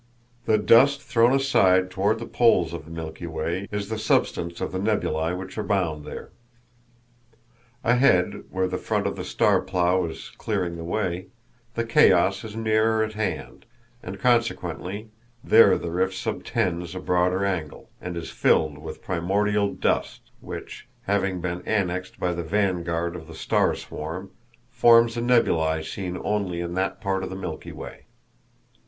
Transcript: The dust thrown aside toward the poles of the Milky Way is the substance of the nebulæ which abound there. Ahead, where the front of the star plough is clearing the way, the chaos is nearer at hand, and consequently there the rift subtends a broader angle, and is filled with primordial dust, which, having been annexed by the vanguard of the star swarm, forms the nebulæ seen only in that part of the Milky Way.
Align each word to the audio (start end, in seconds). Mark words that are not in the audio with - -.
The 0.45 0.57
dust 0.57 0.99
thrown 0.99 1.31
aside 1.31 1.91
toward 1.91 2.17
the 2.17 2.25
poles 2.25 2.73
of 2.73 2.85
the 2.85 2.89
Milky 2.89 3.27
Way 3.27 3.67
is 3.71 3.87
the 3.87 3.99
substance 3.99 4.59
of 4.59 4.71
the 4.71 4.79
nebulæ 4.79 5.37
which 5.37 5.59
abound 5.59 6.05
there. 6.05 6.31
Ahead, 7.83 8.45
where 8.49 8.67
the 8.67 8.79
front 8.79 9.05
of 9.05 9.15
the 9.15 9.23
star 9.23 9.61
plough 9.61 10.03
is 10.05 10.31
clearing 10.39 10.75
the 10.75 10.83
way, 10.83 11.27
the 11.75 11.85
chaos 11.85 12.43
is 12.43 12.55
nearer 12.55 13.03
at 13.03 13.13
hand, 13.13 13.67
and 14.01 14.19
consequently 14.19 15.11
there 15.43 15.77
the 15.77 15.91
rift 15.91 16.15
subtends 16.15 16.95
a 16.95 16.99
broader 16.99 17.45
angle, 17.45 17.91
and 18.01 18.17
is 18.17 18.31
filled 18.31 18.79
with 18.79 19.03
primordial 19.03 19.71
dust, 19.71 20.31
which, 20.39 20.87
having 21.03 21.41
been 21.41 21.61
annexed 21.67 22.19
by 22.19 22.33
the 22.33 22.41
vanguard 22.41 23.15
of 23.15 23.27
the 23.27 23.35
star 23.35 23.75
swarm, 23.75 24.31
forms 24.67 25.13
the 25.13 25.21
nebulæ 25.21 25.83
seen 25.85 26.17
only 26.23 26.59
in 26.59 26.73
that 26.73 27.01
part 27.01 27.21
of 27.23 27.29
the 27.29 27.35
Milky 27.35 27.71
Way. 27.71 28.07